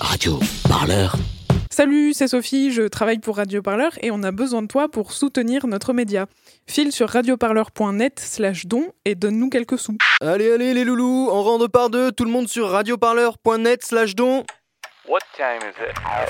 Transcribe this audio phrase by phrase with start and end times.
[0.00, 1.14] Radio Parleur.
[1.70, 5.12] Salut, c'est Sophie, je travaille pour Radio Parleur et on a besoin de toi pour
[5.12, 6.26] soutenir notre média.
[6.66, 9.96] File sur radioparleur.net slash don et donne-nous quelques sous.
[10.20, 14.44] Allez, allez les loulous, on rentre par deux, tout le monde sur radioparleur.net slash don.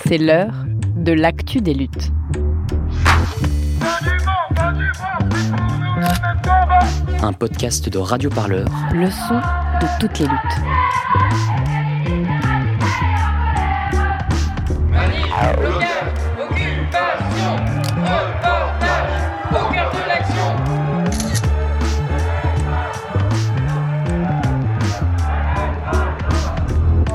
[0.07, 0.53] C'est l'heure
[0.97, 2.11] de l'actu des luttes.
[7.23, 8.67] Un podcast de Radio Parleur.
[8.93, 11.50] Le son de toutes les luttes.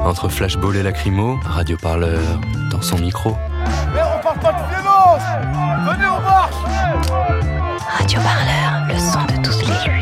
[0.06, 2.22] Entre flashball et lacrymo, Radio Parleur
[2.72, 3.36] dans son micro.
[3.94, 5.22] Mais on parle pas de violence
[5.84, 6.56] Venez, on marche
[8.00, 9.95] Radio Parleur, le son de toutes les luttes.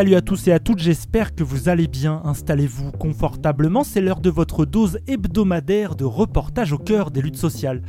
[0.00, 2.22] Salut à tous et à toutes, j'espère que vous allez bien.
[2.24, 7.82] Installez-vous confortablement, c'est l'heure de votre dose hebdomadaire de reportage au cœur des luttes sociales.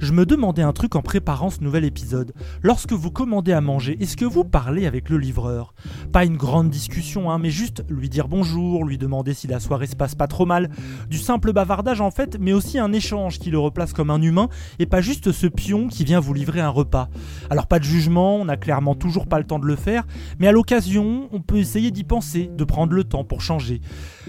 [0.00, 2.32] Je me demandais un truc en préparant ce nouvel épisode.
[2.62, 5.74] Lorsque vous commandez à manger, est-ce que vous parlez avec le livreur?
[6.10, 9.86] Pas une grande discussion, hein, mais juste lui dire bonjour, lui demander si la soirée
[9.86, 10.70] se passe pas trop mal.
[11.10, 14.48] Du simple bavardage en fait, mais aussi un échange qui le replace comme un humain
[14.78, 17.10] et pas juste ce pion qui vient vous livrer un repas.
[17.50, 20.06] Alors pas de jugement, on n'a clairement toujours pas le temps de le faire,
[20.38, 23.82] mais à l'occasion, on peut essayer d'y penser, de prendre le temps pour changer.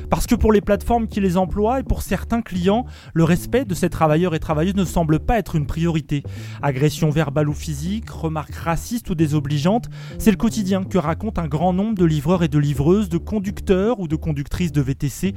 [0.09, 3.73] Parce que pour les plateformes qui les emploient et pour certains clients, le respect de
[3.73, 6.23] ces travailleurs et travailleuses ne semble pas être une priorité.
[6.61, 11.73] Agression verbale ou physique, remarques racistes ou désobligeantes, c'est le quotidien que raconte un grand
[11.73, 15.33] nombre de livreurs et de livreuses, de conducteurs ou de conductrices de VTC.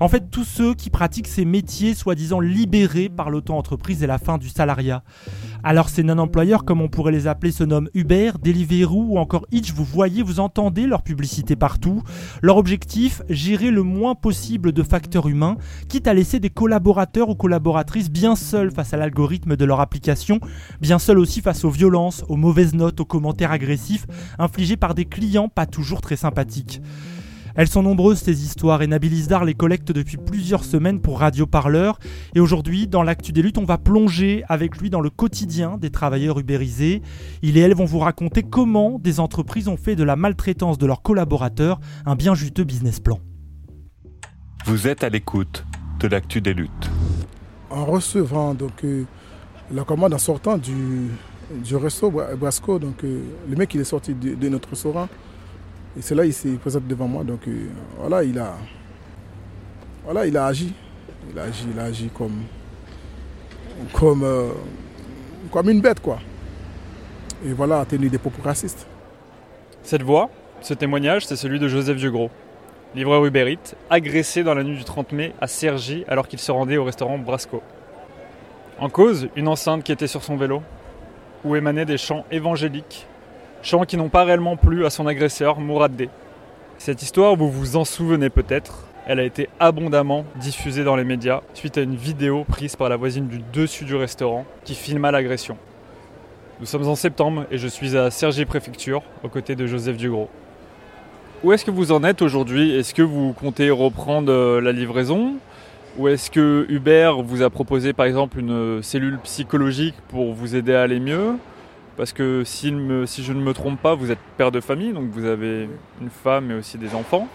[0.00, 4.38] En fait, tous ceux qui pratiquent ces métiers soi-disant libérés par l'auto-entreprise et la fin
[4.38, 5.02] du salariat.
[5.64, 9.72] Alors ces non-employeurs, comme on pourrait les appeler, se nomment Uber, Deliveroo ou encore Hitch,
[9.72, 12.04] vous voyez, vous entendez leur publicité partout.
[12.42, 15.56] Leur objectif, gérer le moins possible de facteurs humains,
[15.88, 20.38] quitte à laisser des collaborateurs ou collaboratrices bien seuls face à l'algorithme de leur application,
[20.80, 24.06] bien seuls aussi face aux violences, aux mauvaises notes, aux commentaires agressifs,
[24.38, 26.80] infligés par des clients pas toujours très sympathiques.
[27.58, 31.44] Elles sont nombreuses ces histoires et Nabil Isdar les collecte depuis plusieurs semaines pour Radio
[31.44, 31.98] Parleur.
[32.36, 35.90] Et aujourd'hui, dans l'actu des luttes, on va plonger avec lui dans le quotidien des
[35.90, 37.02] travailleurs ubérisés.
[37.42, 40.86] Il et elle vont vous raconter comment des entreprises ont fait de la maltraitance de
[40.86, 43.18] leurs collaborateurs un bien juteux business plan.
[44.64, 45.64] Vous êtes à l'écoute
[45.98, 46.88] de l'actu des luttes.
[47.70, 49.02] En recevant donc, euh,
[49.74, 51.08] la commande en sortant du,
[51.64, 53.20] du resto Bra- Brasco, donc, euh,
[53.50, 55.08] le mec il est sorti de, de notre restaurant.
[55.98, 57.24] Et c'est là il s'est présenté devant moi.
[57.24, 58.54] Donc euh, voilà, il a,
[60.04, 60.72] voilà, il a agi.
[61.30, 62.44] Il a agi, il a agi comme,
[63.92, 64.50] comme, euh,
[65.50, 66.20] comme une bête quoi.
[67.44, 68.86] Et voilà, a tenu des propos racistes.
[69.82, 72.30] Cette voix, ce témoignage, c'est celui de Joseph Vieuxgros,
[72.94, 76.50] livreur Uber Eats, agressé dans la nuit du 30 mai à Cergy alors qu'il se
[76.50, 77.62] rendait au restaurant Brasco.
[78.78, 80.62] En cause, une enceinte qui était sur son vélo,
[81.44, 83.06] où émanaient des chants évangéliques,
[83.62, 86.08] chants qui n'ont pas réellement plu à son agresseur, Mourad D.
[86.78, 91.40] Cette histoire, vous vous en souvenez peut-être, elle a été abondamment diffusée dans les médias
[91.54, 95.56] suite à une vidéo prise par la voisine du dessus du restaurant qui filma l'agression.
[96.60, 100.28] Nous sommes en septembre et je suis à Cergy Préfecture aux côtés de Joseph Dugros.
[101.42, 102.74] Où est-ce que vous en êtes aujourd'hui?
[102.74, 105.34] Est-ce que vous comptez reprendre euh, la livraison?
[105.96, 110.54] Ou est-ce que Uber vous a proposé par exemple une euh, cellule psychologique pour vous
[110.56, 111.34] aider à aller mieux?
[111.98, 115.24] Parce que si je ne me trompe pas, vous êtes père de famille, donc vous
[115.24, 115.68] avez
[116.00, 117.26] une femme et aussi des enfants.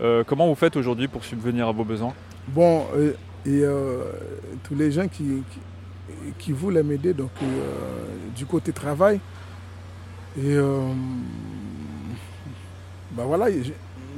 [0.00, 2.12] Euh, comment vous faites aujourd'hui pour subvenir à vos besoins?
[2.48, 3.12] Bon, euh,
[3.46, 4.02] et euh,
[4.64, 5.44] tous les gens qui,
[6.40, 7.30] qui, voulaient m'aider, donc
[8.34, 9.20] du côté travail,
[10.36, 10.56] et
[13.12, 13.46] ben voilà,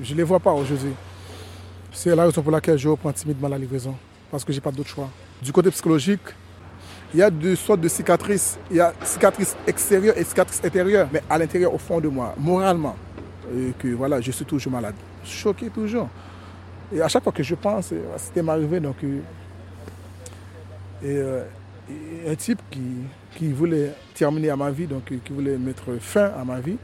[0.02, 0.92] je ne les vois pas aujourd'hui.
[1.92, 3.94] C'est la raison pour laquelle je reprends timidement la livraison,
[4.30, 5.10] parce que j'ai pas d'autre choix.
[5.42, 6.22] Du côté psychologique,
[7.14, 8.58] il y a deux sortes de cicatrices.
[8.70, 12.34] Il y a cicatrices extérieures et cicatrices intérieures, mais à l'intérieur, au fond de moi,
[12.38, 12.96] moralement,
[13.54, 16.08] et que voilà, je suis toujours malade, choqué toujours.
[16.94, 19.20] Et à chaque fois que je pense, euh, c'était m'arrivé, donc, euh,
[21.02, 21.44] et, euh,
[21.90, 22.80] et un type qui,
[23.36, 26.76] qui voulait terminer à ma vie, donc qui voulait mettre fin à ma vie,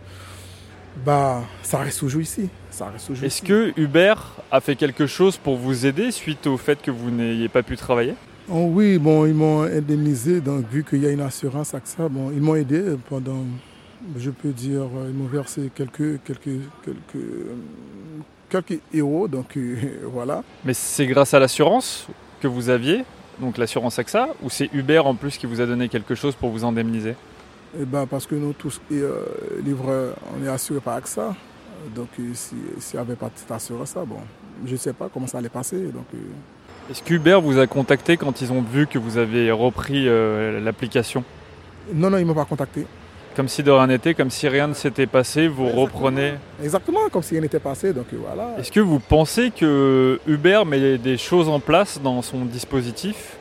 [1.04, 2.48] bah, ça reste toujours ici.
[2.70, 4.14] Ça reste toujours Est-ce que Uber
[4.50, 7.76] a fait quelque chose pour vous aider suite au fait que vous n'ayez pas pu
[7.76, 8.14] travailler?
[8.50, 12.30] Oh oui, bon, ils m'ont indemnisé, donc vu qu'il y a une assurance AXA, bon,
[12.30, 13.44] ils m'ont aidé pendant,
[14.16, 17.54] je peux dire, euh, ils m'ont versé quelques, quelques, quelques, euh,
[18.48, 19.76] quelques euros, donc euh,
[20.12, 20.42] voilà.
[20.64, 22.06] Mais c'est grâce à l'assurance
[22.40, 23.04] que vous aviez,
[23.38, 26.48] donc l'assurance AXA, ou c'est Uber en plus qui vous a donné quelque chose pour
[26.48, 27.14] vous indemniser?
[27.78, 29.26] Et ben, parce que nous tous, et, euh,
[29.62, 31.34] livreurs, on est assuré par AXA,
[31.94, 34.20] donc si- s'il n'y avait pas cette assurance, ça, bon,
[34.64, 35.76] je ne sais pas comment ça allait passer.
[35.88, 36.18] Donc, euh.
[36.90, 41.22] Est-ce qu'Uber vous a contacté quand ils ont vu que vous avez repris euh, l'application?
[41.92, 42.86] Non, non, ils ne m'ont pas contacté.
[43.36, 45.82] Comme si de rien n'était, comme si rien ne s'était passé, vous Exactement.
[45.84, 46.32] reprenez?
[46.62, 47.92] Exactement, comme si rien n'était passé.
[47.92, 48.54] Donc euh, voilà.
[48.58, 53.36] Est-ce que vous pensez que Uber met des choses en place dans son dispositif?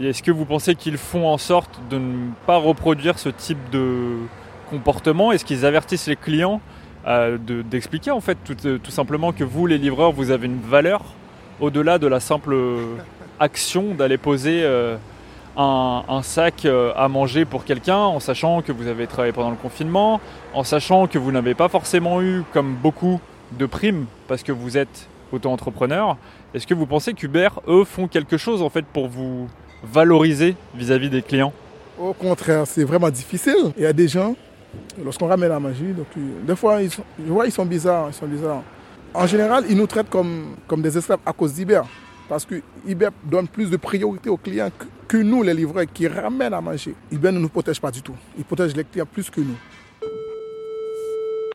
[0.00, 4.16] Est-ce que vous pensez qu'ils font en sorte de ne pas reproduire ce type de
[4.70, 5.32] comportement?
[5.32, 6.60] Est-ce qu'ils avertissent les clients
[7.06, 10.46] euh, de- d'expliquer en fait tout, euh, tout simplement que vous, les livreurs, vous avez
[10.46, 11.02] une valeur?
[11.62, 12.56] Au-delà de la simple
[13.38, 14.96] action d'aller poser euh,
[15.56, 19.56] un, sac euh, à manger pour quelqu'un en sachant que vous avez travaillé pendant le
[19.56, 20.20] confinement,
[20.54, 23.20] en sachant que vous n'avez pas forcément eu, comme beaucoup,
[23.58, 26.16] de primes parce que vous êtes auto-entrepreneur.
[26.54, 29.46] Est-ce que vous pensez qu'Uber, eux, font quelque chose en fait pour vous
[29.84, 31.52] valoriser vis-à-vis des clients?
[31.98, 33.72] Au contraire, c'est vraiment difficile.
[33.76, 34.34] Il y a des gens,
[35.04, 37.48] lorsqu'on ramène à manger, donc, euh, des fois, ils sont, je vois, ils.
[37.48, 38.62] Ils sont bizarres.
[39.14, 41.82] En général, ils nous traitent comme, comme des esclaves à cause d'Uber.
[42.28, 46.08] Parce que Uber donne plus de priorité aux clients que, que nous, les livreurs, qui
[46.08, 46.94] ramènent à manger.
[47.10, 48.14] Uber ne nous protège pas du tout.
[48.38, 49.56] Il protège les clients plus que nous.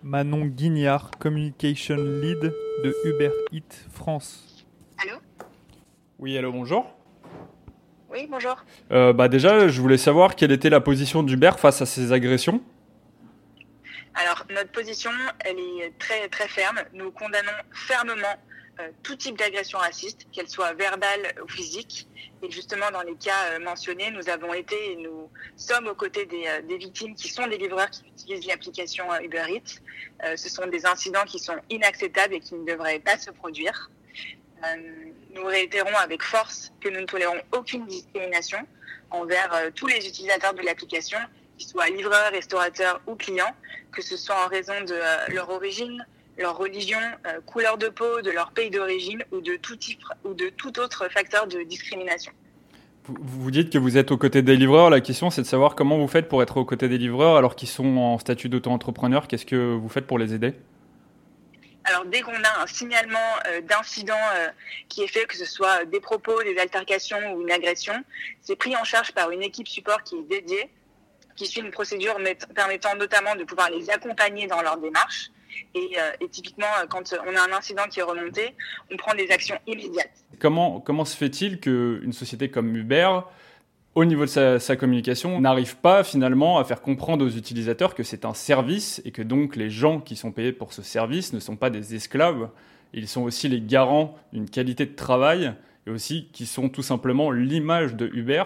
[0.03, 4.67] Manon Guignard, Communication Lead de Uber Eats France.
[5.01, 5.17] Allô?
[6.19, 6.85] Oui, allô, bonjour.
[8.11, 8.63] Oui, bonjour.
[8.91, 12.61] Euh, bah déjà, je voulais savoir quelle était la position d'Uber face à ces agressions.
[14.19, 15.11] Alors, notre position,
[15.41, 16.81] elle est très très ferme.
[16.93, 18.35] Nous condamnons fermement
[18.79, 22.07] euh, tout type d'agression raciste, qu'elle soit verbale ou physique.
[22.41, 26.25] Et justement, dans les cas euh, mentionnés, nous avons été et nous sommes aux côtés
[26.25, 30.35] des, euh, des victimes qui sont des livreurs qui utilisent l'application Uber Eats.
[30.35, 33.91] Ce sont des incidents qui sont inacceptables et qui ne devraient pas se produire.
[35.35, 38.57] Nous réitérons avec force que nous ne tolérons aucune discrimination
[39.11, 41.19] envers tous les utilisateurs de l'application,
[41.57, 43.55] qu'ils soient livreurs, restaurateurs ou clients,
[43.91, 46.05] que ce soit en raison de euh, leur origine,
[46.37, 50.33] leur religion, euh, couleur de peau, de leur pays d'origine ou de tout type ou
[50.33, 52.31] de tout autre facteur de discrimination.
[53.05, 54.89] Vous, vous dites que vous êtes aux côtés des livreurs.
[54.89, 57.55] La question, c'est de savoir comment vous faites pour être aux côtés des livreurs alors
[57.55, 59.27] qu'ils sont en statut d'auto-entrepreneur.
[59.27, 60.53] Qu'est-ce que vous faites pour les aider?
[61.85, 63.17] Alors dès qu'on a un signalement
[63.47, 64.49] euh, d'incident euh,
[64.89, 67.93] qui est fait, que ce soit des propos, des altercations ou une agression,
[68.41, 70.69] c'est pris en charge par une équipe support qui est dédiée,
[71.37, 75.29] qui suit une procédure met- permettant notamment de pouvoir les accompagner dans leur démarche.
[75.73, 78.53] Et, euh, typiquement, euh, quand on a un incident qui est remonté,
[78.91, 80.11] on prend des actions immédiates.
[80.39, 83.21] Comment, comment se fait-il qu'une société comme Uber,
[83.95, 88.03] au niveau de sa, sa communication, n'arrive pas finalement à faire comprendre aux utilisateurs que
[88.03, 91.39] c'est un service et que donc les gens qui sont payés pour ce service ne
[91.39, 92.49] sont pas des esclaves,
[92.93, 95.53] ils sont aussi les garants d'une qualité de travail
[95.87, 98.43] et aussi qui sont tout simplement l'image de Uber.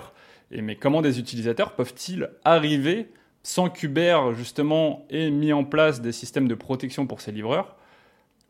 [0.52, 3.10] Mais comment des utilisateurs peuvent-ils arriver
[3.44, 7.76] sans qu'Uber justement ait mis en place des systèmes de protection pour ses livreurs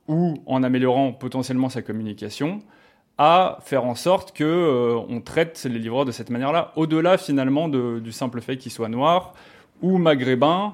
[0.08, 2.62] ou en améliorant potentiellement sa communication
[3.18, 7.68] à faire en sorte que euh, on traite les livreurs de cette manière-là, au-delà finalement
[7.70, 9.34] du simple fait qu'ils soient noirs
[9.82, 10.74] ou maghrébins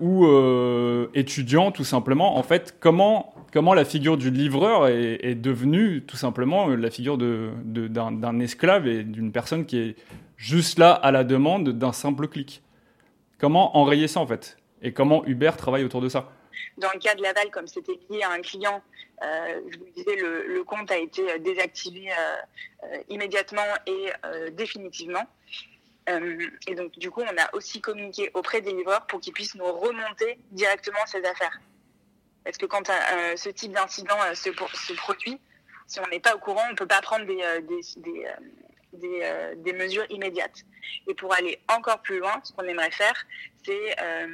[0.00, 2.36] ou euh, étudiants tout simplement.
[2.36, 7.50] En fait, comment comment la figure du livreur est, devenue tout simplement la figure de-
[7.64, 9.96] de- d'un d'un esclave et d'une personne qui est
[10.36, 12.62] juste là à la demande d'un simple clic.
[13.38, 14.56] Comment enrayer ça en fait?
[14.82, 16.30] Et comment Uber travaille autour de ça?
[16.78, 18.82] Dans le cas de Laval, comme c'était lié à un client,
[19.22, 22.12] euh, je vous disais, le, compte a été euh, désactivé euh,
[22.84, 25.22] euh, immédiatement et euh, définitivement.
[26.08, 29.54] Euh, et donc, du coup, on a aussi communiqué auprès des livreurs pour qu'ils puissent
[29.54, 31.58] nous remonter directement ces affaires.
[32.44, 34.50] Parce que quand euh, ce type d'incident euh, se,
[34.94, 35.40] produit,
[35.86, 37.60] si on n'est pas au courant, on ne peut pas prendre des, euh,
[39.02, 40.64] euh, euh, mesures immédiates.
[41.06, 43.14] Et pour aller encore plus loin, ce qu'on aimerait faire,
[43.64, 44.26] c'est euh,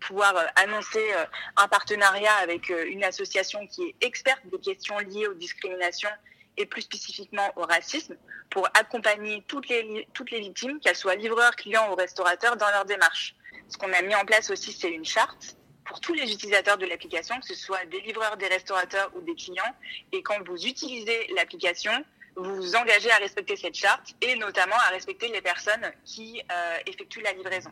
[0.00, 1.24] pouvoir euh, annoncer euh,
[1.56, 6.10] un partenariat avec euh, une association qui est experte des questions liées aux discriminations
[6.58, 8.16] et plus spécifiquement au racisme,
[8.50, 12.84] pour accompagner toutes les, toutes les victimes, qu'elles soient livreurs, clients ou restaurateurs, dans leur
[12.84, 13.34] démarche.
[13.68, 16.84] Ce qu'on a mis en place aussi, c'est une charte pour tous les utilisateurs de
[16.84, 19.74] l'application, que ce soit des livreurs, des restaurateurs ou des clients.
[20.12, 21.92] Et quand vous utilisez l'application,
[22.36, 26.78] vous vous engagez à respecter cette charte et notamment à respecter les personnes qui euh,
[26.86, 27.70] effectuent la livraison.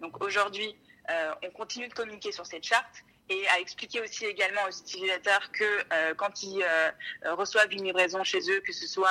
[0.00, 0.76] Donc aujourd'hui,
[1.10, 5.50] euh, on continue de communiquer sur cette charte et à expliquer aussi également aux utilisateurs
[5.52, 6.90] que euh, quand ils euh,
[7.26, 9.08] euh, reçoivent une livraison chez eux, que ce soit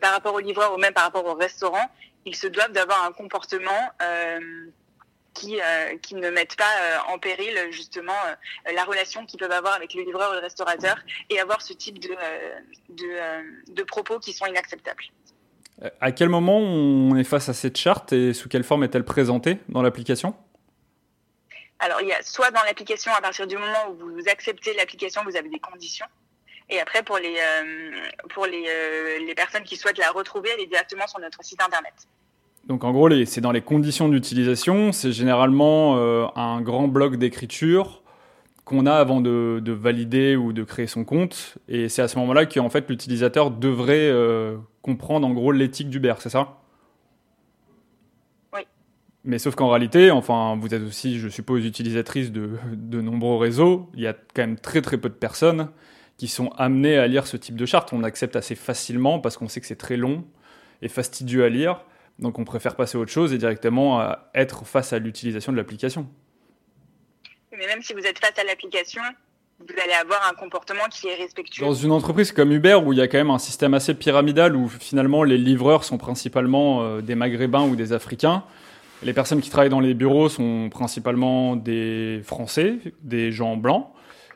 [0.00, 1.90] par rapport au livreur ou même par rapport au restaurant,
[2.24, 3.90] ils se doivent d'avoir un comportement
[5.34, 5.58] qui,
[6.02, 8.14] qui ne mettent pas en péril justement
[8.72, 10.96] la relation qu'ils peuvent avoir avec le livreur ou le restaurateur
[11.30, 12.14] et avoir ce type de,
[12.90, 15.04] de, de propos qui sont inacceptables.
[16.00, 19.58] À quel moment on est face à cette charte et sous quelle forme est-elle présentée
[19.68, 20.34] dans l'application?
[21.78, 25.22] Alors, il y a soit dans l'application, à partir du moment où vous acceptez l'application,
[25.24, 26.06] vous avez des conditions.
[26.68, 27.36] Et après, pour les,
[28.34, 31.92] pour les, les personnes qui souhaitent la retrouver, elle est directement sur notre site internet.
[32.64, 35.96] Donc en gros, c'est dans les conditions d'utilisation, c'est généralement
[36.34, 38.02] un grand bloc d'écriture
[38.66, 41.56] qu'on a avant de, valider ou de créer son compte.
[41.68, 46.14] Et c'est à ce moment-là qu'en fait l'utilisateur devrait euh, comprendre en gros l'éthique d'Uber,
[46.18, 46.58] c'est ça?
[49.26, 53.90] Mais sauf qu'en réalité, enfin, vous êtes aussi, je suppose, utilisatrice de, de nombreux réseaux.
[53.94, 55.70] Il y a quand même très très peu de personnes
[56.16, 57.92] qui sont amenées à lire ce type de charte.
[57.92, 60.24] On l'accepte assez facilement parce qu'on sait que c'est très long
[60.80, 61.84] et fastidieux à lire.
[62.18, 66.08] Donc on préfère passer à autre chose et directement être face à l'utilisation de l'application
[67.58, 69.02] mais même si vous êtes face à l'application,
[69.60, 71.64] vous allez avoir un comportement qui est respectueux.
[71.64, 74.54] Dans une entreprise comme Uber, où il y a quand même un système assez pyramidal,
[74.54, 78.44] où finalement les livreurs sont principalement euh, des Maghrébins ou des Africains,
[79.02, 83.88] les personnes qui travaillent dans les bureaux sont principalement des Français, des gens blancs.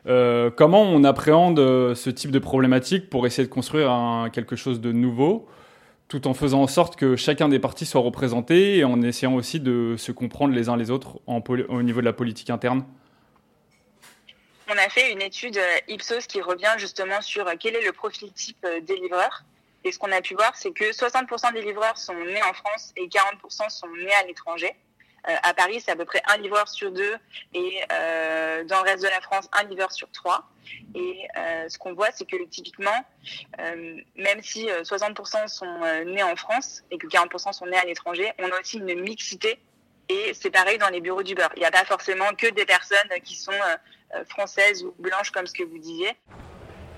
[0.07, 3.91] Euh, comment on appréhende euh, ce type de problématique pour essayer de construire
[4.33, 5.47] quelque chose de nouveau,
[6.07, 9.59] tout en faisant en sorte que chacun des partis soit représenté et en essayant aussi
[9.59, 12.83] de se comprendre les uns les autres au niveau de la politique interne?
[14.67, 18.31] On a fait une étude euh, Ipsos qui revient justement sur quel est le profil
[18.31, 19.43] type des livreurs.
[19.83, 22.93] Et ce qu'on a pu voir, c'est que 60% des livreurs sont nés en France
[22.95, 24.75] et 40% sont nés à l'étranger.
[25.23, 27.15] à Paris, c'est à peu près un livreur sur deux,
[27.53, 30.49] et dans le reste de la France, un livreur sur trois.
[30.95, 31.27] Et
[31.67, 33.05] ce qu'on voit, c'est que typiquement,
[33.57, 38.51] même si 60% sont nés en France et que 40% sont nés à l'étranger, on
[38.51, 39.59] a aussi une mixité.
[40.09, 41.47] Et c'est pareil dans les bureaux d'Uber.
[41.55, 43.51] Il n'y a pas forcément que des personnes qui sont
[44.15, 46.11] euh, française ou blanche comme ce que vous disiez.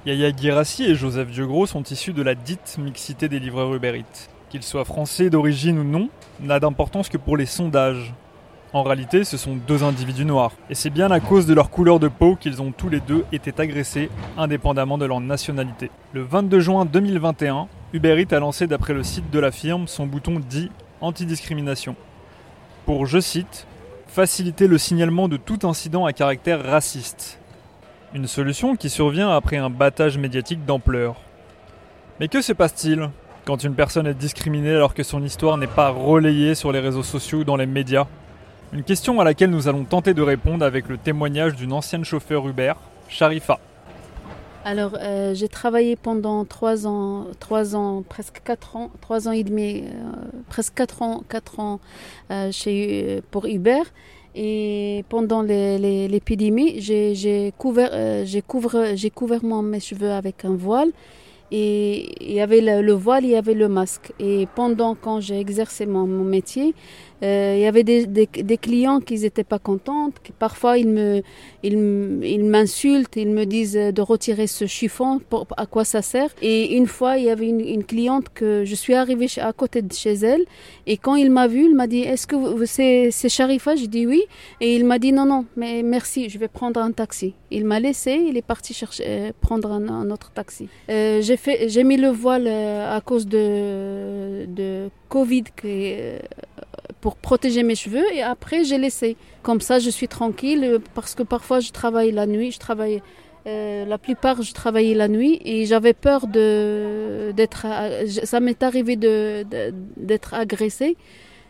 [0.05, 4.03] Yaya Girassi et Joseph Diegros sont issus de la dite mixité des livreurs Uber.
[4.49, 6.09] Qu'ils soient français d'origine ou non,
[6.41, 8.13] n'a d'importance que pour les sondages.
[8.73, 10.51] En réalité, ce sont deux individus noirs.
[10.69, 13.23] Et c'est bien à cause de leur couleur de peau qu'ils ont tous les deux
[13.31, 15.89] été agressés, indépendamment de leur nationalité.
[16.11, 20.41] Le 22 juin 2021, Uber a lancé, d'après le site de la firme, son bouton
[20.41, 20.69] dit
[20.99, 21.95] antidiscrimination.
[22.85, 23.67] Pour, je cite,
[24.07, 27.39] faciliter le signalement de tout incident à caractère raciste.
[28.15, 31.15] Une solution qui survient après un battage médiatique d'ampleur.
[32.19, 33.09] Mais que se passe-t-il
[33.43, 37.01] quand une personne est discriminée alors que son histoire n'est pas relayée sur les réseaux
[37.01, 38.05] sociaux ou dans les médias?
[38.71, 42.47] Une question à laquelle nous allons tenter de répondre avec le témoignage d'une ancienne chauffeur
[42.47, 42.73] Uber,
[43.09, 43.57] Sharifa.
[44.63, 49.43] Alors, euh, j'ai travaillé pendant trois ans, trois ans, presque quatre ans, trois ans et
[49.43, 50.11] demi, euh,
[50.49, 51.79] presque quatre ans, quatre ans
[52.29, 53.81] euh, chez, pour Uber.
[54.35, 60.91] Et pendant l'épidémie, j'ai couvert, j'ai couvert, j'ai couvert mes cheveux avec un voile
[61.55, 64.11] et il y avait le, voile, il y avait le masque.
[64.19, 66.73] Et pendant quand j'ai exercé mon, métier, euh,
[67.23, 70.11] il y avait des, clients qui n'étaient pas contents.
[70.39, 71.21] Parfois, ils me,
[71.63, 75.21] ils, m'insultent, ils me disent de retirer ce chiffon.
[75.55, 78.93] À quoi ça sert Et une fois, il y avait une, cliente que je suis
[78.93, 80.43] arrivée à côté de chez elle.
[80.85, 83.75] Et quand il m'a vu, il m'a dit Est-ce que c'est, c'est Sharifa?
[83.75, 84.23] J'ai dit oui.
[84.59, 87.33] Et il m'a dit Non, non, mais merci, je vais prendre un taxi.
[87.51, 90.67] Il m'a laissé, il est parti chercher, euh, prendre un, autre taxi.
[90.89, 95.43] Euh, j'ai, mis le voile à cause de, de Covid.
[95.55, 95.93] Qui,
[97.03, 99.17] pour protéger mes cheveux et après j'ai laissé.
[99.41, 103.01] Comme ça je suis tranquille parce que parfois je travaille la nuit, je travaille
[103.45, 107.65] euh, la plupart je travaillais la nuit et j'avais peur de d'être
[108.23, 109.45] ça m'est arrivé de
[109.97, 110.95] d'être agressée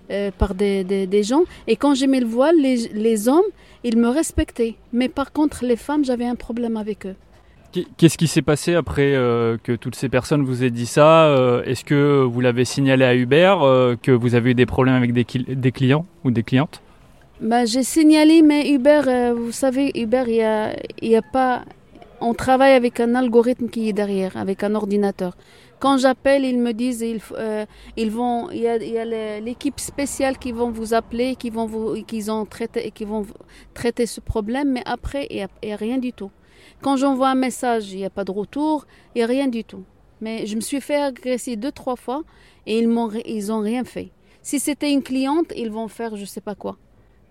[0.09, 3.51] euh, par des, des, gens et quand j'aimais le voile les, les hommes
[3.83, 7.15] ils me respectaient mais par contre les femmes j'avais un problème avec eux.
[7.97, 11.63] Qu'est-ce qui s'est passé après euh, que toutes ces personnes vous aient dit ça euh,
[11.63, 15.11] Est-ce que vous l'avez signalé à Uber, euh, que vous avez eu des problèmes avec
[15.11, 15.25] des,
[15.55, 16.81] des clients ou des clientes?
[17.41, 21.63] Bah, J'ai signalé, mais Uber, vous savez, Uber, il a, y a pas...
[22.21, 25.35] On travaille avec un algorithme qui est derrière, avec un ordinateur.
[25.79, 27.19] Quand j'appelle, ils me disent, ils,
[27.97, 32.01] ils vont, il y a, a l'équipe spéciale qui vont vous appeler, qui vont vous,
[32.03, 33.25] qui ont traité, qui vont
[33.73, 36.31] traiter ce problème, mais après, il n'y a rien du tout.
[36.81, 39.63] Quand j'envoie un message, il n'y a pas de retour, il n'y a rien du
[39.63, 39.83] tout.
[40.21, 42.23] Mais je me suis fait agresser deux, trois fois
[42.65, 44.11] et ils m'ont, ils ont rien fait.
[44.41, 46.77] Si c'était une cliente, ils vont faire je sais pas quoi.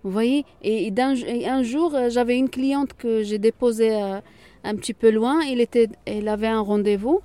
[0.03, 0.45] Vous voyez?
[0.63, 4.19] Et, un, jour, euh, j'avais une cliente que j'ai déposée euh,
[4.65, 5.39] un petit peu loin.
[5.41, 7.21] Était, elle avait un rendez-vous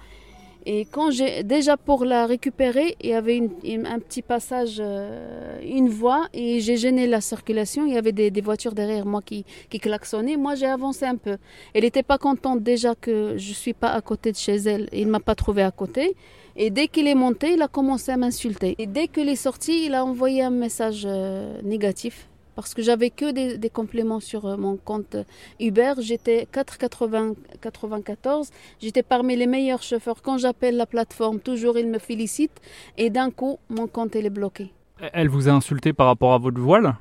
[0.71, 3.41] et quand j'ai déjà pour la récupérer, il y avait
[3.87, 7.87] un petit passage, euh, une voie, et j'ai gêné la circulation.
[7.87, 10.37] Il y avait des, voitures derrière moi qui, qui klaxonnaient.
[10.37, 11.39] Moi, j'ai avancé un peu.
[11.73, 14.91] Elle n'était pas contente déjà que je suis pas à côté de chez elle.
[14.93, 16.15] Il m'a pas trouvé à côté.
[16.55, 18.75] Et dès qu'il est monté, il a commencé à m'insulter.
[18.77, 22.28] Et dès qu'il est sorti, il a envoyé un message euh, négatif
[22.63, 25.17] parce que j'avais que des, des, compléments sur euh, mon compte
[25.61, 25.95] Uber.
[26.01, 28.51] J'étais 4,94.
[28.81, 30.23] J'étais parmi les meilleurs chauffeurs.
[30.23, 32.61] Quand j'appelle la plateforme, toujours ils me félicitent.
[32.97, 34.73] Et d'un coup, mon compte est bloqué.
[35.13, 36.97] Elle vous a insulté par rapport à votre voile?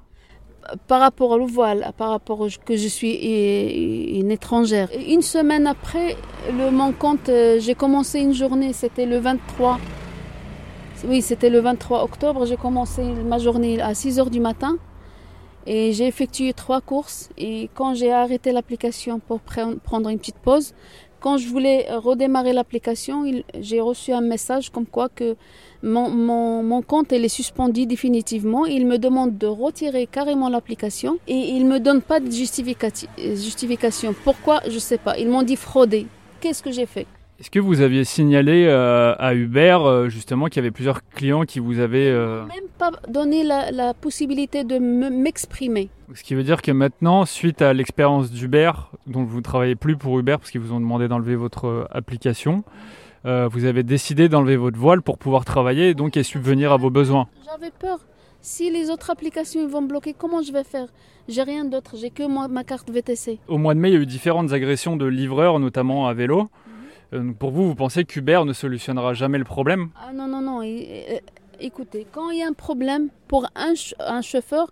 [0.87, 3.15] Par rapport au voile, par rapport au, que je suis
[4.19, 4.89] une étrangère.
[5.07, 6.17] Une semaine après,
[6.55, 9.79] le, mon compte, euh, j'ai commencé une journée, c'était le 23.
[11.05, 14.77] Oui, c'était le 23 octobre, j'ai commencé ma journée à 6 heures du matin
[15.67, 17.29] et j'ai effectué trois courses.
[17.38, 20.74] Et quand j'ai arrêté l'application pour prendre une petite pause,
[21.19, 23.25] quand je voulais redémarrer l'application,
[23.59, 25.36] j'ai reçu un message comme quoi que
[25.83, 28.65] mon, compte est suspendu définitivement.
[28.65, 34.15] Il me demande de retirer carrément l'application et il ne me donne pas de justification.
[34.24, 34.62] Pourquoi?
[34.67, 35.17] Je ne sais pas.
[35.17, 36.07] Ils m'ont dit frauder.
[36.39, 37.07] Qu'est-ce que j'ai fait?
[37.39, 41.44] Est-ce que vous aviez signalé euh, à Uber euh, justement qu'il y avait plusieurs clients
[41.44, 42.10] qui vous avaient...
[42.10, 42.44] Euh...
[42.48, 45.89] Même pas donné la, la possibilité de m'exprimer.
[46.15, 48.72] Ce qui veut dire que maintenant, suite à l'expérience d'Uber,
[49.06, 51.86] dont vous ne travaillez plus pour Uber parce qu'ils vous ont demandé d'enlever votre euh,
[51.91, 52.63] application,
[53.51, 56.89] vous avez décidé d'enlever votre voile pour pouvoir travailler et donc et subvenir à vos
[56.89, 57.27] besoins.
[57.46, 58.00] J'avais peur.
[58.39, 60.88] Si les autres applications vont bloquer, comment je vais faire?
[61.27, 63.39] J'ai rien d'autre, j'ai que ma carte VTC.
[63.50, 66.48] Au mois de mai, il y a eu différentes agressions de livreurs, notamment à vélo.
[67.13, 69.89] Euh, pour vous, vous pensez qu'Uber ne solutionnera jamais le problème?
[69.95, 70.61] Ah non, non, non.
[71.59, 74.71] Écoutez, quand il y a un problème pour un, un chauffeur,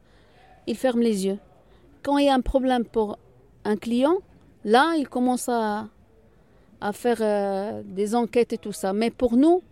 [0.68, 1.40] il ferme les yeux.
[2.04, 3.18] Quand il y a un problème pour
[3.64, 4.18] un client,
[4.64, 5.88] là, il commence à,
[6.82, 8.94] à faire euh, des enquêtes et tout ça.
[8.94, 9.64] Mais pour nous,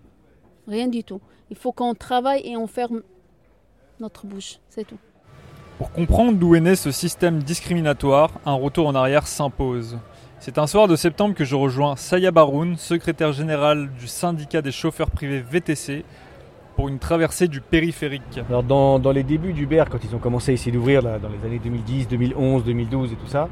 [0.68, 1.22] rien du tout.
[1.50, 3.04] Il faut qu'on travaille et on ferme
[4.00, 4.98] notre bouche, c'est tout.
[5.78, 10.00] Pour comprendre d'où est né ce système discriminatoire, un retour en arrière s'impose.
[10.46, 14.74] C'est un soir de septembre que je rejoins Saya Baroun, secrétaire général du syndicat des
[14.74, 16.04] chauffeurs privés VTC,
[16.76, 18.42] pour une traversée du périphérique.
[18.50, 21.62] Alors dans, les débuts d'Uber, quand ils ont commencé à essayer d'ouvrir dans les années
[21.64, 23.48] 2010, 2011, 2012 et tout ça,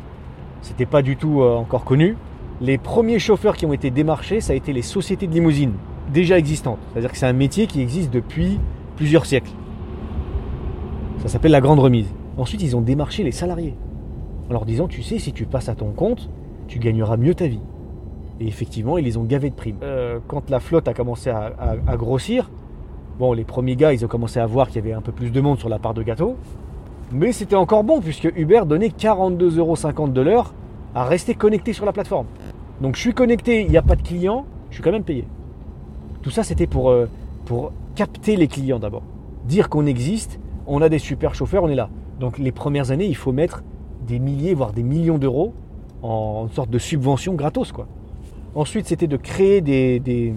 [0.61, 2.17] c'était pas du tout euh, encore connu.
[2.59, 5.75] Les premiers chauffeurs qui ont été démarchés, ça a été les sociétés de limousine,
[6.11, 6.79] déjà existantes.
[6.91, 8.59] C'est-à-dire que c'est un métier qui existe depuis
[8.97, 9.53] plusieurs siècles.
[11.19, 12.13] Ça s'appelle la grande remise.
[12.37, 13.77] Ensuite, ils ont démarché les salariés
[14.49, 16.29] en leur disant, tu sais, si tu passes à ton compte,
[16.71, 17.59] tu gagneras mieux ta vie.
[18.39, 19.79] Et effectivement, ils les ont gavés de primes.
[19.83, 22.49] Euh, quand la flotte a commencé à, grossir,
[23.19, 25.31] bon, les premiers gars, ils ont commencé à voir qu'il y avait un peu plus
[25.31, 26.37] de monde sur la part de gâteau.
[27.11, 30.53] Mais c'était encore bon, puisque Uber donnait 42,50€ de l'heure
[30.95, 32.27] à rester connecté sur la plateforme.
[32.79, 35.27] Donc je suis connecté, il n'y a pas de clients, je suis quand même payé.
[36.21, 37.07] Tout ça, c'était pour, euh,
[37.45, 39.03] pour capter les clients d'abord.
[39.43, 41.89] Dire qu'on existe, on a des super chauffeurs, on est là.
[42.21, 43.61] Donc les premières années, il faut mettre
[44.07, 45.53] des milliers, voire des millions d'euros
[46.03, 47.71] en sorte de subvention gratos.
[47.71, 47.87] Quoi.
[48.55, 50.33] Ensuite, c'était de créer des, des,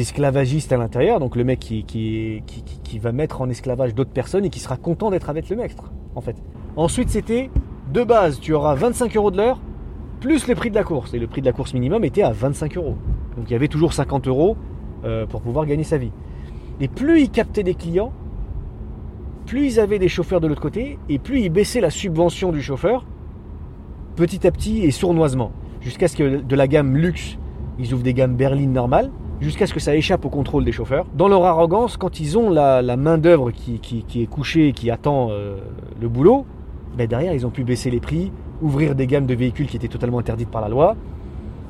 [0.00, 4.50] esclavagistes à l'intérieur, donc le mec qui, qui, va mettre en esclavage d'autres personnes et
[4.50, 6.36] qui sera content d'être avec le maître, en fait.
[6.76, 7.50] Ensuite, c'était
[7.92, 9.60] de base, tu auras 25 euros de l'heure,
[10.20, 11.14] plus le prix de la course.
[11.14, 12.96] Et le prix de la course minimum était à 25 euros.
[13.36, 14.56] Donc il y avait toujours 50 euros
[15.04, 16.10] euh, pour pouvoir gagner sa vie.
[16.80, 18.12] Et plus ils captaient des clients,
[19.46, 22.60] plus ils avaient des chauffeurs de l'autre côté, et plus ils baissaient la subvention du
[22.60, 23.06] chauffeur,
[24.16, 27.38] petit à petit et sournoisement, jusqu'à ce que de la gamme luxe,
[27.78, 31.06] ils ouvrent des gammes berlines normales, jusqu'à ce que ça échappe au contrôle des chauffeurs.
[31.14, 33.80] Dans leur arrogance, quand ils ont la, main-d'œuvre qui,
[34.16, 35.58] est couchée, qui attend euh,
[36.00, 36.46] le boulot,
[36.96, 39.88] ben derrière, ils ont pu baisser les prix, ouvrir des gammes de véhicules qui étaient
[39.88, 40.96] totalement interdites par la loi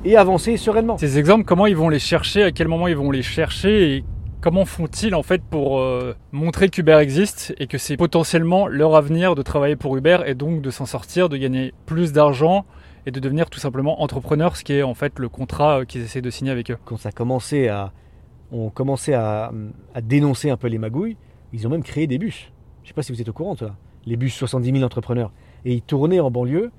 [0.05, 0.97] et avancer sereinement.
[0.99, 4.05] Ces exemples, comment ils vont les chercher À quel moment ils vont les chercher et
[4.41, 9.35] comment font-ils en fait pour euh, montrer qu'Uber existe et que c'est potentiellement leur avenir
[9.35, 12.65] de travailler pour Uber et donc de s'en sortir, de gagner plus d'argent
[13.07, 16.03] et de devenir tout simplement entrepreneur, ce qui est en fait le contrat euh, qu'ils
[16.03, 16.79] essaient de signer avec eux.
[16.85, 17.93] Quand ça a commencé à,
[18.53, 19.53] on commençait à,
[20.03, 21.17] dénoncer un peu les magouilles,
[21.53, 22.53] ils ont même créé des bus.
[22.83, 23.77] Je ne sais pas si vous êtes au courant de ça.
[24.05, 25.33] Les bus 70 000 entrepreneurs.
[25.65, 26.71] Et ils tournaient en banlieue.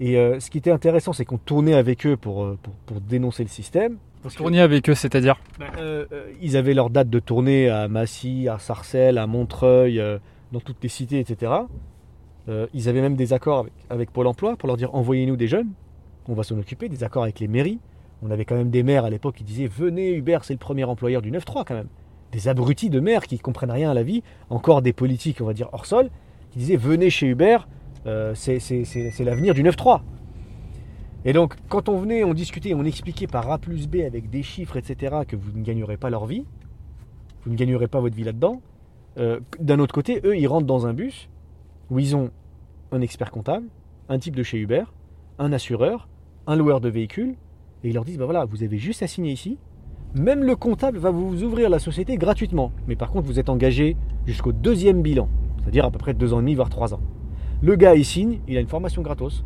[0.00, 3.48] Et euh, ce qui était intéressant, c'est qu'on tournait avec eux pour, pour dénoncer le
[3.48, 3.98] système.
[4.28, 7.88] Vous tourniez avec eux, c'est-à-dire ben, euh, euh, Ils avaient leur date de tournée à
[7.88, 10.18] Massy, à Sarcelles, à Montreuil, euh,
[10.52, 11.52] dans toutes les cités, etc.
[12.72, 15.68] ils avaient même des accords avec, Pôle emploi pour leur dire envoyez-nous des jeunes,
[16.28, 17.78] on va s'en occuper, des accords avec les mairies.
[18.22, 20.84] On avait quand même des maires à l'époque qui disaient venez, Hubert, c'est le premier
[20.84, 21.88] employeur du 9-3 quand même.
[22.32, 25.46] Des abrutis de maires qui ne comprennent rien à la vie, encore des politiques, on
[25.46, 26.10] va dire hors sol,
[26.50, 27.68] qui disaient venez chez Hubert,
[28.34, 30.00] c'est l'avenir du 9-3.
[31.28, 34.42] Et donc, quand on venait, on discutait, on expliquait par A plus B avec des
[34.42, 36.46] chiffres, etc., que vous ne gagnerez pas leur vie,
[37.44, 38.62] vous ne gagnerez pas votre vie là-dedans.
[39.18, 41.28] Euh, d'un autre côté, eux, ils rentrent dans un bus
[41.90, 42.30] où ils ont
[42.92, 43.66] un expert comptable,
[44.08, 44.84] un type de chez Uber,
[45.38, 46.08] un assureur,
[46.46, 47.34] un loueur de véhicules,
[47.84, 49.58] et ils leur disent, bah voilà, vous avez juste à signer ici.
[50.14, 52.72] Même le comptable va vous ouvrir la société gratuitement.
[52.86, 55.28] Mais par contre, vous êtes engagé jusqu'au deuxième bilan.
[55.60, 57.00] c'est-à-dire à peu près deux ans et demi, voire trois ans.
[57.60, 59.44] Le gars, il signe, il a une formation gratos,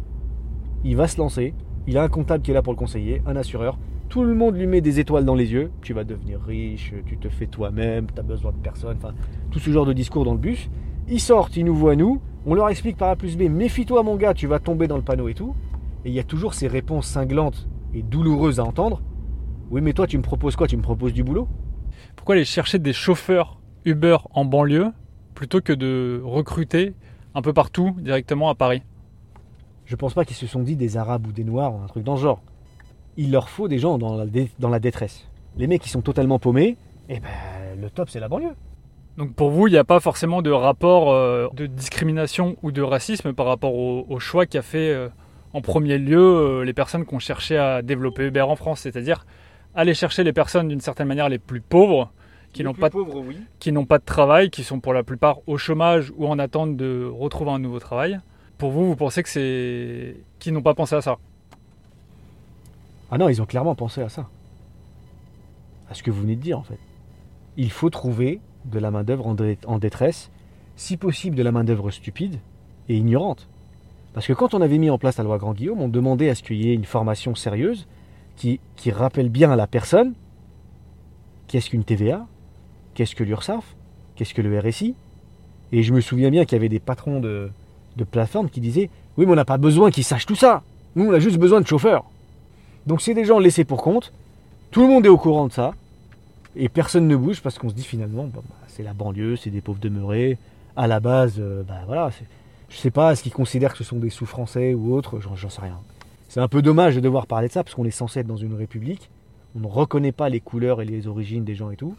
[0.85, 1.55] il va se lancer,
[1.87, 4.57] il a un comptable qui est là pour le conseiller, un assureur, tout le monde
[4.57, 8.07] lui met des étoiles dans les yeux, tu vas devenir riche, tu te fais toi-même,
[8.13, 9.15] tu as besoin de personne, enfin,
[9.51, 10.69] tout ce genre de discours dans le bus.
[11.09, 14.17] Ils sortent, ils nous voient nous, on leur explique par A plus B, méfie-toi mon
[14.17, 15.55] gars, tu vas tomber dans le panneau et tout.
[16.05, 19.03] Et il y a toujours ces réponses cinglantes et douloureuses à entendre.
[19.71, 20.67] Oui, mais toi, tu me proposes quoi?
[20.67, 21.49] Tu me proposes du boulot?
[22.17, 24.93] Pourquoi aller chercher des chauffeurs Uber en banlieue
[25.35, 26.95] plutôt que de recruter
[27.35, 28.83] un peu partout directement à Paris?
[29.93, 32.03] Je pense pas qu'ils se sont dit des Arabes ou des Noirs ou un truc
[32.03, 32.41] dans ce genre.
[33.19, 35.29] Il leur faut des gens dans la, dé- dans la détresse.
[35.59, 36.79] Les mecs qui sont totalement paumés,
[37.11, 37.29] eh ben
[37.79, 38.55] le top c'est la banlieue.
[39.19, 42.81] Donc pour vous, il n'y a pas forcément de rapport euh, de discrimination ou de
[42.81, 45.11] racisme par rapport au, au choix qu'a fait euh,
[45.53, 49.27] en premier lieu euh, les personnes qui ont cherché à développer Uber en France, c'est-à-dire
[49.75, 52.11] aller chercher les personnes d'une certaine manière les plus pauvres,
[52.55, 53.37] qui Les n'ont plus pas, de- pauvres, oui.
[53.59, 56.79] qui n'ont pas de travail, qui sont pour la plupart au chômage ou en attente
[56.79, 58.19] de retrouver un nouveau travail.
[58.63, 61.19] Pour vous, vous pensez que c'est qui n'ont pas pensé à ça?
[63.11, 64.29] Ah non, ils ont clairement pensé à ça.
[65.91, 66.79] À ce que vous venez de dire en fait.
[67.57, 69.27] Il faut trouver de la main-d'œuvre
[69.67, 70.31] en détresse,
[70.77, 72.39] si possible de la main-d'œuvre stupide
[72.89, 73.49] et ignorante.
[74.15, 76.37] Parce que quand on avait mis en place la loi Grand Guillaume, on demandait à
[76.37, 77.89] ce qu'il y ait une formation sérieuse
[78.37, 80.15] qui, qui rappelle bien à la personne
[81.49, 82.29] qu'est-ce qu'une TVA,
[82.95, 83.75] qu'est-ce que l'URSSAF,
[84.15, 84.95] qu'est-ce que le RSI.
[85.73, 87.51] Et je me souviens bien qu'il y avait des patrons de,
[87.97, 90.63] de plateformes qui disaient Oui, mais on n'a pas besoin qu'ils sachent tout ça.
[90.97, 92.05] Nous, on a juste besoin de chauffeurs.
[92.87, 94.13] Donc c'est des gens laissés pour compte.
[94.71, 95.75] Tout le monde est au courant de ça.
[96.57, 99.61] Et personne ne bouge parce qu'on se dit finalement, bah, c'est la banlieue, c'est des
[99.61, 100.39] pauvres demeurés.
[100.77, 102.11] À la base, euh, bah, voilà,
[102.69, 105.61] je sais pas, est-ce qu'ils considèrent que ce sont des sous-français ou autres, j'en sais
[105.61, 105.79] rien.
[106.29, 108.39] C'est un peu dommage de devoir parler de ça parce qu'on est censé être dans
[108.39, 109.11] une république.
[109.55, 111.95] On ne reconnaît pas les couleurs et les origines des gens et tout.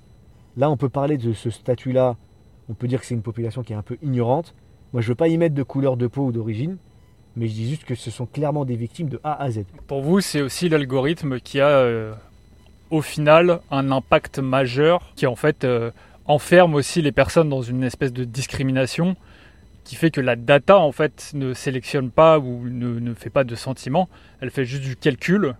[0.57, 2.15] Là, on peut parler de ce statut-là.
[2.69, 4.55] On peut dire que c'est une population qui est un peu ignorante.
[4.93, 6.77] Moi, je veux pas y mettre de couleur de peau ou d'origine,
[7.35, 9.63] mais je dis juste que ce sont clairement des victimes de A à Z.
[9.87, 12.13] Pour vous, c'est aussi l'algorithme qui a euh,
[12.91, 15.89] au final un impact majeur qui en fait euh,
[16.25, 19.15] enferme aussi les personnes dans une espèce de discrimination
[19.83, 23.43] qui fait que la data en fait ne sélectionne pas ou ne, ne fait pas
[23.43, 24.07] de sentiment,
[24.41, 25.55] elle fait juste du calcul.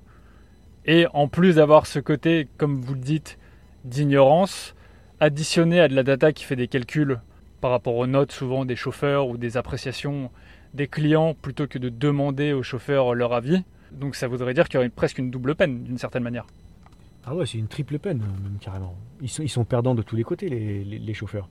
[0.86, 3.39] Et en plus d'avoir ce côté, comme vous le dites,
[3.84, 4.76] d'ignorance,
[5.19, 7.19] additionné à de la data qui fait des calculs
[7.63, 10.30] par rapport aux notes souvent des chauffeurs ou des appréciations
[10.73, 13.63] des clients plutôt que de demander aux chauffeurs leur avis.
[13.93, 16.45] Donc ça voudrait dire qu'il y aurait presque une double peine d'une certaine manière.
[17.23, 18.97] Ah ouais, c'est une triple peine, même carrément.
[19.21, 21.47] Ils sont, perdants de tous les côtés, les, les- chauffeurs.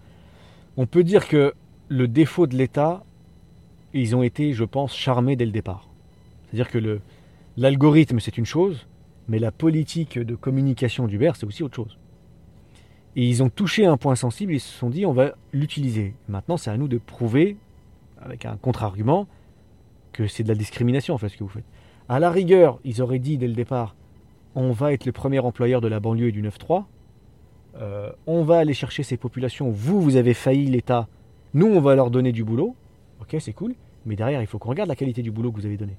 [0.77, 1.55] On peut dire que
[1.89, 3.05] le défaut de l'État,
[3.95, 5.89] ils ont été, je pense, charmés dès le départ.
[6.51, 7.01] C'est-à-dire que
[7.57, 8.87] l'algorithme, c'est une chose,
[9.29, 11.97] mais la politique de communication d'Uber, c'est aussi autre chose.
[13.17, 16.15] Et ils ont touché un point sensible, ils se sont dit, on va l'utiliser.
[16.29, 17.57] Maintenant, c'est à nous de prouver,
[18.21, 19.27] avec un contre-argument,
[20.13, 21.65] que c'est de la discrimination, en fait, ce que vous faites.
[22.09, 23.95] À la rigueur, ils auraient dit dès le départ,
[24.55, 26.85] on va être le premier employeur de la banlieue et du 9-3.
[27.77, 29.71] Euh, on va aller chercher ces populations.
[29.71, 31.09] Vous, vous avez failli l'État.
[31.55, 32.77] Nous, on va leur donner du boulot.
[33.21, 33.75] Ok, c'est cool.
[34.05, 35.97] Mais derrière, il faut qu'on regarde la qualité du boulot que vous avez donné.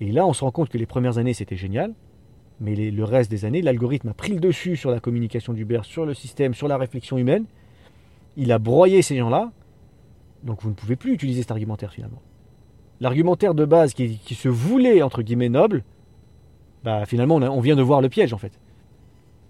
[0.00, 1.94] Et là, on se rend compte que les premières années, c'était génial.
[2.60, 6.04] Mais le reste des années, l'algorithme a pris le dessus sur la communication d'Uber, sur
[6.04, 7.46] le système, sur la réflexion humaine.
[8.36, 9.50] Il a broyé ces gens-là.
[10.44, 12.20] Donc vous ne pouvez plus utiliser cet argumentaire finalement.
[13.00, 15.84] L'argumentaire de base qui, se voulait, entre guillemets, noble,
[16.84, 18.52] bah, finalement, on, vient de voir le piège, en fait.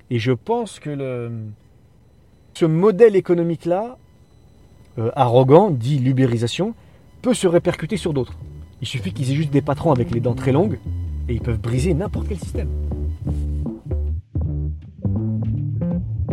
[0.09, 1.31] Et je pense que
[2.55, 3.99] ce modèle économique-là,
[4.99, 6.75] euh, arrogant, dit l'ubérisation,
[7.23, 8.37] peut se répercuter sur d'autres.
[8.81, 10.79] Il suffit qu'ils aient juste des patrons avec les dents très longues,
[11.29, 12.69] et ils peuvent briser n'importe quel système.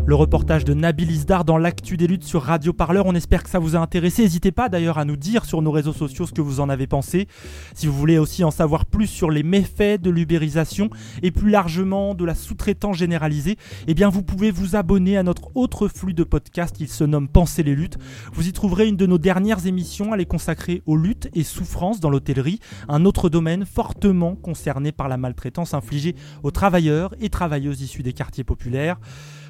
[0.08, 3.08] Le reportage de Nabil Isdar dans l'actu des luttes sur Radio Parleur.
[3.08, 4.22] On espère que ça vous a intéressé.
[4.22, 6.88] N'hésitez pas d'ailleurs à nous dire sur nos réseaux sociaux ce que vous en avez
[6.88, 7.28] pensé.
[7.74, 10.90] Si vous voulez aussi en savoir plus sur les méfaits de l'ubérisation
[11.24, 15.52] et plus largement de la sous-traitance généralisée, eh bien vous pouvez vous abonner à notre
[15.56, 16.80] autre flux de podcasts.
[16.80, 17.98] Il se nomme Penser les luttes.
[18.32, 20.14] Vous y trouverez une de nos dernières émissions.
[20.14, 25.10] Elle est consacrée aux luttes et souffrances dans l'hôtellerie, un autre domaine fortement concerné par
[25.10, 29.02] la maltraitance infligée aux travailleurs et travailleuses issus des quartiers populaires.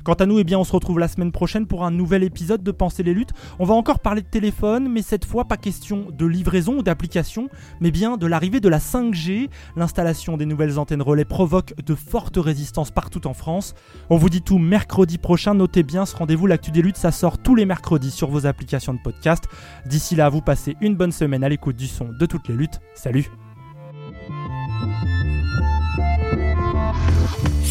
[0.07, 2.63] Quant à nous, eh bien, on se retrouve la semaine prochaine pour un nouvel épisode
[2.63, 3.33] de Penser les luttes.
[3.59, 7.49] On va encore parler de téléphone, mais cette fois pas question de livraison ou d'application,
[7.81, 9.49] mais bien de l'arrivée de la 5G.
[9.75, 13.75] L'installation des nouvelles antennes relais provoque de fortes résistances partout en France.
[14.09, 15.55] On vous dit tout mercredi prochain.
[15.55, 18.93] Notez bien ce rendez-vous, l'actu des luttes, ça sort tous les mercredis sur vos applications
[18.93, 19.43] de podcast.
[19.87, 22.79] D'ici là, vous passez une bonne semaine à l'écoute du son de toutes les luttes.
[22.95, 23.29] Salut